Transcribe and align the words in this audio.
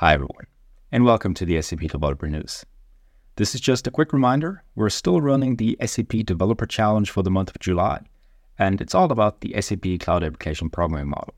Hi, 0.00 0.12
everyone, 0.12 0.44
and 0.92 1.06
welcome 1.06 1.32
to 1.32 1.46
the 1.46 1.62
SAP 1.62 1.78
Developer 1.78 2.28
News. 2.28 2.66
This 3.36 3.54
is 3.54 3.62
just 3.62 3.86
a 3.86 3.90
quick 3.90 4.12
reminder 4.12 4.62
we're 4.74 4.90
still 4.90 5.22
running 5.22 5.56
the 5.56 5.78
SAP 5.82 6.26
Developer 6.26 6.66
Challenge 6.66 7.10
for 7.10 7.22
the 7.22 7.30
month 7.30 7.48
of 7.48 7.58
July, 7.60 8.02
and 8.58 8.82
it's 8.82 8.94
all 8.94 9.10
about 9.10 9.40
the 9.40 9.58
SAP 9.58 10.00
Cloud 10.00 10.22
Application 10.22 10.68
Programming 10.68 11.08
Model. 11.08 11.32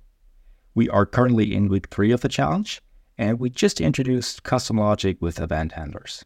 We 0.75 0.89
are 0.89 1.07
currently 1.07 1.55
in 1.55 1.69
week 1.69 1.87
three 1.87 2.11
of 2.11 2.23
the 2.23 2.29
challenge, 2.29 2.83
and 3.16 3.39
we 3.39 3.48
just 3.48 3.80
introduced 3.80 4.43
custom 4.43 4.79
logic 4.79 5.19
with 5.20 5.38
event 5.38 5.70
handlers. 5.70 6.25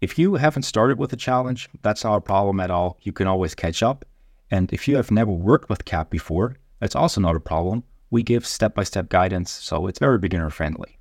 If 0.00 0.18
you 0.18 0.36
haven't 0.36 0.62
started 0.62 0.98
with 0.98 1.10
the 1.10 1.16
challenge, 1.16 1.68
that's 1.82 2.04
not 2.04 2.16
a 2.16 2.22
problem 2.22 2.60
at 2.60 2.70
all. 2.70 2.96
You 3.02 3.12
can 3.12 3.26
always 3.26 3.54
catch 3.54 3.82
up. 3.82 4.06
And 4.50 4.72
if 4.72 4.88
you 4.88 4.96
have 4.96 5.10
never 5.10 5.30
worked 5.30 5.68
with 5.68 5.84
CAP 5.84 6.08
before, 6.08 6.56
that's 6.80 6.96
also 6.96 7.20
not 7.20 7.36
a 7.36 7.40
problem. 7.40 7.84
We 8.08 8.22
give 8.22 8.46
step 8.46 8.74
by 8.74 8.84
step 8.84 9.10
guidance, 9.10 9.50
so 9.50 9.86
it's 9.86 9.98
very 9.98 10.16
beginner 10.16 10.48
friendly. 10.48 10.98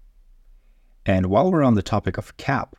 And 1.05 1.27
while 1.27 1.51
we're 1.51 1.63
on 1.63 1.75
the 1.75 1.81
topic 1.81 2.17
of 2.17 2.35
CAP, 2.37 2.75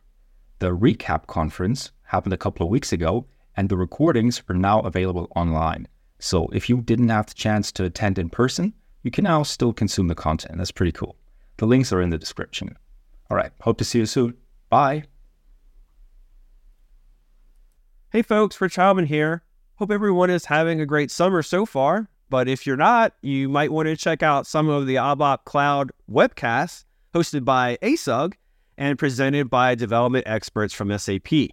the 0.59 0.75
reCAP 0.75 1.27
conference 1.27 1.91
happened 2.03 2.33
a 2.33 2.37
couple 2.37 2.65
of 2.65 2.71
weeks 2.71 2.93
ago, 2.93 3.27
and 3.57 3.67
the 3.67 3.77
recordings 3.77 4.41
are 4.49 4.55
now 4.55 4.79
available 4.81 5.27
online. 5.35 5.87
So 6.19 6.47
if 6.53 6.69
you 6.69 6.81
didn't 6.81 7.09
have 7.09 7.27
the 7.27 7.33
chance 7.33 7.71
to 7.73 7.83
attend 7.83 8.17
in 8.17 8.29
person, 8.29 8.73
you 9.01 9.11
can 9.11 9.25
now 9.25 9.43
still 9.43 9.73
consume 9.73 10.07
the 10.07 10.15
content. 10.15 10.57
That's 10.57 10.71
pretty 10.71 10.93
cool. 10.93 11.17
The 11.57 11.65
links 11.65 11.91
are 11.91 12.01
in 12.01 12.09
the 12.09 12.17
description. 12.17 12.77
All 13.29 13.35
right, 13.35 13.51
hope 13.59 13.77
to 13.79 13.83
see 13.83 13.99
you 13.99 14.05
soon. 14.05 14.35
Bye. 14.69 15.03
Hey 18.11 18.21
folks, 18.21 18.61
Rich 18.61 18.77
Heilman 18.77 19.07
here. 19.07 19.43
Hope 19.75 19.91
everyone 19.91 20.29
is 20.29 20.45
having 20.45 20.79
a 20.79 20.85
great 20.85 21.11
summer 21.11 21.41
so 21.41 21.65
far. 21.65 22.07
But 22.29 22.47
if 22.47 22.65
you're 22.65 22.77
not, 22.77 23.13
you 23.21 23.49
might 23.49 23.71
want 23.71 23.87
to 23.87 23.97
check 23.97 24.23
out 24.23 24.47
some 24.47 24.69
of 24.69 24.87
the 24.87 24.95
ABAP 24.95 25.43
Cloud 25.45 25.91
webcasts 26.09 26.85
hosted 27.13 27.45
by 27.45 27.77
ASUG 27.81 28.33
and 28.77 28.97
presented 28.97 29.49
by 29.49 29.75
development 29.75 30.25
experts 30.27 30.73
from 30.73 30.97
SAP. 30.97 31.49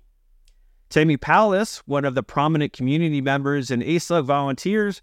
Tammy 0.88 1.16
Powlas, 1.16 1.78
one 1.86 2.04
of 2.04 2.14
the 2.14 2.22
prominent 2.22 2.72
community 2.72 3.20
members 3.20 3.70
and 3.70 3.82
ASUG 3.82 4.24
volunteers, 4.24 5.02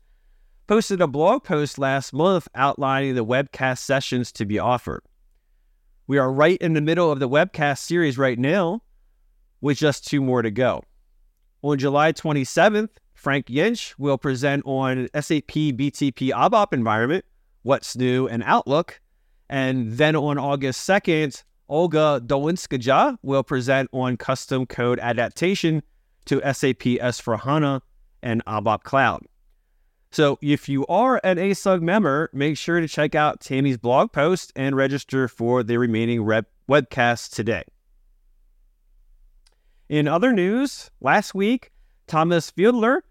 posted 0.68 1.00
a 1.00 1.08
blog 1.08 1.44
post 1.44 1.78
last 1.78 2.12
month 2.12 2.48
outlining 2.56 3.16
the 3.16 3.24
webcast 3.26 3.80
sessions 3.80 4.32
to 4.34 4.46
be 4.46 4.60
offered. 4.60 5.02
We 6.08 6.18
are 6.18 6.32
right 6.32 6.58
in 6.60 6.74
the 6.74 6.82
middle 6.82 7.12
of 7.12 7.20
the 7.20 7.30
webcast 7.30 7.80
series 7.80 8.18
right 8.18 8.38
now, 8.38 8.82
with 9.62 9.78
just 9.78 10.08
two 10.08 10.22
more 10.22 10.42
to 10.42 10.52
go. 10.52 10.84
On 11.62 11.78
July 11.78 12.14
27th, 12.14 12.90
Frank 13.14 13.48
Jentsch 13.48 13.94
will 13.98 14.18
present 14.18 14.64
on 14.66 15.08
SAP 15.14 15.74
BTP 15.76 16.32
ABAP 16.32 16.74
environment, 16.74 17.26
what's 17.64 17.96
new, 17.96 18.28
and 18.28 18.44
Outlook. 18.46 19.00
And 19.50 19.94
then 19.94 20.16
on 20.16 20.38
August 20.38 20.88
2nd, 20.88 21.44
Olga 21.70 22.22
Dolinskaja 22.26 23.18
will 23.22 23.44
present 23.44 23.90
on 23.94 24.18
custom 24.18 24.66
code 24.66 25.00
adaptation 25.00 25.84
to 26.26 26.42
SAP 26.42 26.84
S4HANA 27.00 27.82
and 28.22 28.44
ABAP 28.46 28.84
Cloud. 28.84 29.24
So 30.12 30.40
if 30.42 30.70
you 30.70 30.86
are 30.88 31.20
an 31.24 31.38
ASUG 31.38 31.82
member, 31.82 32.30
make 32.34 32.58
sure 32.58 32.80
to 32.80 32.88
check 32.88 33.16
out 33.16 33.42
Tammy's 33.42 33.78
blog 33.78 34.12
post 34.12 34.54
and 34.56 34.76
register 34.76 35.28
for 35.28 35.64
the 35.64 35.78
remaining 35.78 36.24
rep- 36.24 36.50
webcasts 36.70 37.34
today. 37.34 37.64
In 39.90 40.08
other 40.08 40.34
news, 40.34 40.92
last 41.02 41.36
week, 41.36 41.72
Thomas 42.08 42.52
Fiedler 42.52 43.02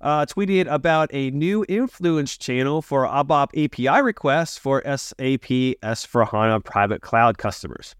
uh, 0.00 0.24
tweeted 0.26 0.66
about 0.66 1.10
a 1.12 1.30
new 1.30 1.64
influence 1.68 2.36
channel 2.36 2.82
for 2.82 3.04
ABAP 3.06 3.64
API 3.64 4.02
requests 4.02 4.56
for 4.56 4.82
SAP 4.84 5.48
S4HANA 5.82 6.64
private 6.64 7.02
cloud 7.02 7.38
customers. 7.38 7.94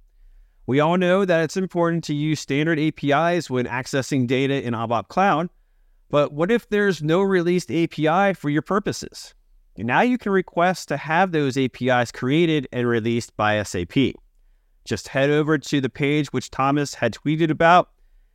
We 0.67 0.81
all 0.81 0.97
know 0.97 1.25
that 1.25 1.43
it's 1.43 1.57
important 1.57 2.05
to 2.05 2.15
use 2.15 2.41
standard 2.41 2.79
APIs 2.79 3.51
when 3.51 3.67
accessing 3.67 4.27
data 4.27 4.65
in 4.65 4.73
ABAP 4.73 5.09
Cloud, 5.09 5.51
but 6.11 6.33
what 6.33 6.51
if 6.51 6.69
there's 6.69 7.03
no 7.03 7.23
released 7.23 7.71
API 7.71 8.35
for 8.35 8.51
your 8.51 8.63
purposes? 8.63 9.35
Now 9.77 10.03
you 10.03 10.19
can 10.19 10.33
request 10.33 10.89
to 10.89 10.97
have 10.97 11.33
those 11.33 11.57
APIs 11.57 12.13
created 12.13 12.69
and 12.73 12.87
released 12.87 13.37
by 13.37 13.63
SAP. 13.63 14.15
Just 14.85 15.09
head 15.09 15.31
over 15.31 15.59
to 15.59 15.81
the 15.81 15.89
page 15.89 16.29
which 16.29 16.51
Thomas 16.51 16.95
had 16.95 17.15
tweeted 17.15 17.51
about 17.51 17.91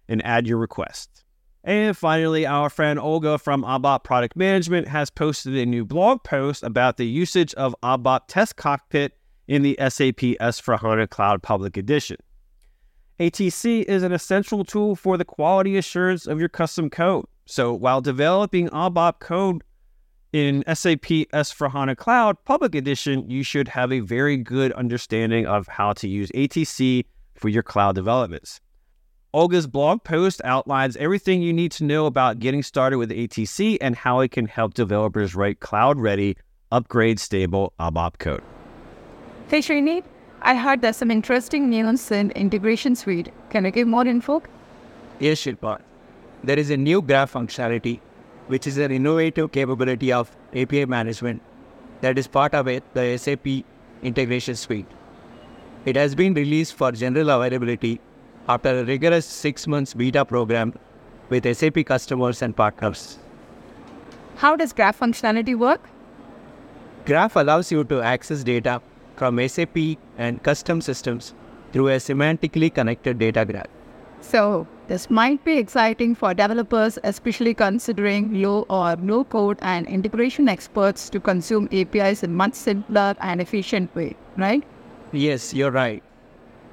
and 0.07 0.25
add 0.25 0.47
your 0.47 0.57
request. 0.57 1.24
And 1.65 1.97
finally, 1.97 2.45
our 2.45 2.69
friend 2.69 2.99
Olga 2.99 3.39
from 3.39 3.63
ABAP 3.63 4.03
Product 4.03 4.35
Management 4.35 4.87
has 4.87 5.09
posted 5.09 5.55
a 5.55 5.65
new 5.65 5.83
blog 5.83 6.23
post 6.23 6.61
about 6.61 6.97
the 6.97 7.07
usage 7.07 7.55
of 7.55 7.75
ABAP 7.81 8.21
Test 8.27 8.55
Cockpit 8.55 9.17
in 9.47 9.63
the 9.63 9.75
SAP 9.79 10.37
S4HANA 10.39 11.09
Cloud 11.09 11.41
Public 11.41 11.75
Edition. 11.75 12.17
ATC 13.19 13.83
is 13.85 14.03
an 14.03 14.11
essential 14.11 14.63
tool 14.63 14.95
for 14.95 15.17
the 15.17 15.25
quality 15.25 15.75
assurance 15.75 16.27
of 16.27 16.39
your 16.39 16.49
custom 16.49 16.87
code. 16.87 17.25
So 17.47 17.73
while 17.73 17.99
developing 17.99 18.69
ABAP 18.69 19.17
code 19.19 19.63
in 20.33 20.63
SAP 20.67 21.25
S4HANA 21.33 21.97
Cloud 21.97 22.37
Public 22.45 22.75
Edition, 22.75 23.27
you 23.27 23.41
should 23.41 23.69
have 23.69 23.91
a 23.91 24.01
very 24.01 24.37
good 24.37 24.71
understanding 24.73 25.47
of 25.47 25.67
how 25.67 25.93
to 25.93 26.07
use 26.07 26.29
ATC 26.33 27.05
for 27.33 27.49
your 27.49 27.63
cloud 27.63 27.95
developments. 27.95 28.61
Olga's 29.35 29.67
blog 29.67 30.01
post 30.05 30.39
outlines 30.45 30.95
everything 30.95 31.41
you 31.41 31.51
need 31.51 31.69
to 31.73 31.83
know 31.83 32.05
about 32.05 32.39
getting 32.39 32.63
started 32.63 32.97
with 32.99 33.09
ATC 33.09 33.77
and 33.81 33.93
how 33.93 34.21
it 34.21 34.31
can 34.31 34.45
help 34.45 34.73
developers 34.73 35.35
write 35.35 35.59
cloud 35.59 35.99
ready, 35.99 36.37
upgrade 36.71 37.19
stable 37.19 37.73
ABAP 37.77 38.17
code. 38.17 38.41
Hey 39.49 39.59
Srini, 39.59 40.05
I 40.41 40.55
heard 40.55 40.79
there's 40.81 40.95
some 40.95 41.11
interesting 41.11 41.69
news 41.69 42.11
in 42.11 42.31
Integration 42.31 42.95
Suite. 42.95 43.29
Can 43.49 43.65
you 43.65 43.71
give 43.71 43.89
more 43.89 44.07
info? 44.07 44.41
Yes, 45.19 45.41
Shilpa. 45.41 45.81
There 46.45 46.57
is 46.57 46.69
a 46.69 46.77
new 46.77 47.01
graph 47.01 47.33
functionality, 47.33 47.99
which 48.47 48.65
is 48.65 48.77
an 48.77 48.89
innovative 48.89 49.51
capability 49.51 50.13
of 50.13 50.33
API 50.55 50.85
management 50.85 51.41
that 51.99 52.17
is 52.17 52.25
part 52.25 52.53
of 52.53 52.69
it, 52.69 52.85
the 52.93 53.17
SAP 53.17 53.65
Integration 54.01 54.55
Suite. 54.55 54.87
It 55.83 55.97
has 55.97 56.15
been 56.15 56.33
released 56.33 56.75
for 56.75 56.93
general 56.93 57.31
availability 57.31 57.99
after 58.47 58.79
a 58.79 58.83
rigorous 58.85 59.25
six 59.25 59.67
months 59.67 59.93
beta 59.93 60.23
program 60.23 60.73
with 61.29 61.45
SAP 61.57 61.85
customers 61.85 62.41
and 62.41 62.55
partners. 62.55 63.17
How 64.37 64.55
does 64.55 64.73
graph 64.73 64.99
functionality 64.99 65.57
work? 65.57 65.81
Graph 67.05 67.35
allows 67.35 67.71
you 67.71 67.83
to 67.85 68.01
access 68.01 68.43
data 68.43 68.81
from 69.15 69.39
SAP 69.47 69.77
and 70.17 70.41
custom 70.43 70.81
systems 70.81 71.33
through 71.71 71.89
a 71.89 71.97
semantically 71.97 72.73
connected 72.73 73.19
data 73.19 73.45
graph. 73.45 73.67
So, 74.21 74.67
this 74.87 75.09
might 75.09 75.43
be 75.43 75.57
exciting 75.57 76.15
for 76.15 76.33
developers, 76.33 76.97
especially 77.03 77.53
considering 77.53 78.41
low 78.41 78.65
or 78.69 78.95
no 78.95 79.23
code 79.23 79.57
and 79.61 79.87
integration 79.87 80.47
experts 80.47 81.09
to 81.09 81.19
consume 81.19 81.67
APIs 81.71 82.23
in 82.23 82.33
much 82.33 82.53
simpler 82.53 83.15
and 83.19 83.41
efficient 83.41 83.93
way, 83.95 84.15
right? 84.37 84.63
Yes, 85.11 85.53
you're 85.53 85.71
right. 85.71 86.03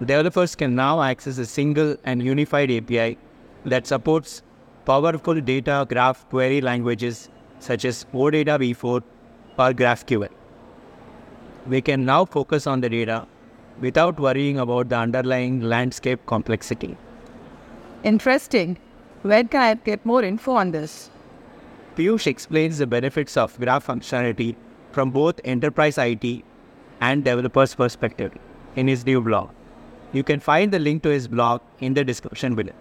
Developers 0.04 0.56
can 0.56 0.74
now 0.74 1.00
access 1.00 1.38
a 1.38 1.46
single 1.46 1.96
and 2.02 2.20
unified 2.20 2.72
API 2.72 3.18
that 3.64 3.86
supports 3.86 4.42
powerful 4.84 5.40
data 5.40 5.86
graph 5.88 6.28
query 6.28 6.60
languages 6.60 7.28
such 7.60 7.84
as 7.84 8.04
OData 8.12 8.58
v4 8.58 8.84
or 8.84 9.02
GraphQL. 9.72 10.28
We 11.68 11.80
can 11.82 12.04
now 12.04 12.24
focus 12.24 12.66
on 12.66 12.80
the 12.80 12.88
data 12.88 13.28
without 13.80 14.18
worrying 14.18 14.58
about 14.58 14.88
the 14.88 14.96
underlying 14.96 15.60
landscape 15.60 16.26
complexity. 16.26 16.96
Interesting. 18.02 18.78
Where 19.22 19.44
can 19.44 19.62
I 19.62 19.74
get 19.74 20.04
more 20.04 20.24
info 20.24 20.52
on 20.56 20.72
this? 20.72 21.10
Piyush 21.94 22.26
explains 22.26 22.78
the 22.78 22.88
benefits 22.88 23.36
of 23.36 23.56
graph 23.60 23.86
functionality 23.86 24.56
from 24.90 25.12
both 25.12 25.40
enterprise 25.44 25.96
IT 25.96 26.42
and 27.00 27.22
developers' 27.22 27.76
perspective 27.76 28.32
in 28.74 28.88
his 28.88 29.06
new 29.06 29.20
blog. 29.20 29.50
You 30.12 30.22
can 30.22 30.40
find 30.40 30.70
the 30.70 30.78
link 30.78 31.02
to 31.04 31.08
his 31.08 31.26
blog 31.26 31.62
in 31.80 31.94
the 31.94 32.04
description 32.04 32.54
below. 32.54 32.72